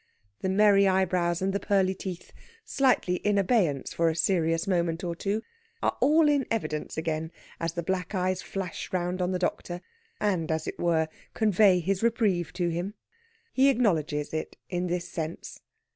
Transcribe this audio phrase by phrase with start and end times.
[0.39, 2.33] The merry eyebrows and the pearly teeth,
[2.65, 5.43] slightly in abeyance for a serious moment or two,
[5.83, 9.79] are all in evidence again as the black eyes flash round on the doctor,
[10.19, 12.95] and, as it were, convey his reprieve to him.
[13.53, 15.59] He acknowledges it in this sense.